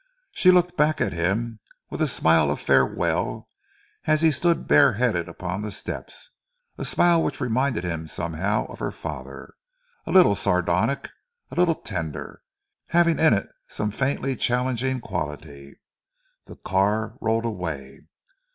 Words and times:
She 0.31 0.49
looked 0.49 0.75
back 0.75 0.99
at 0.99 1.13
him 1.13 1.59
with 1.91 2.01
a 2.01 2.07
smile 2.07 2.49
of 2.49 2.59
farewell 2.59 3.45
as 4.05 4.23
he 4.23 4.31
stood 4.31 4.67
bareheaded 4.67 5.29
upon 5.29 5.61
the 5.61 5.69
steps, 5.69 6.31
a 6.75 6.85
smile 6.85 7.21
which 7.21 7.39
reminded 7.39 7.83
him 7.83 8.07
somehow 8.07 8.65
of 8.65 8.79
her 8.79 8.89
father, 8.89 9.53
a 10.07 10.11
little 10.11 10.33
sardonic, 10.33 11.11
a 11.51 11.55
little 11.55 11.75
tender, 11.75 12.41
having 12.87 13.19
in 13.19 13.35
it 13.35 13.47
some 13.67 13.91
faintly 13.91 14.35
challenging 14.35 15.01
quality. 15.01 15.79
The 16.45 16.55
car 16.55 17.15
rolled 17.21 17.45
away. 17.45 18.01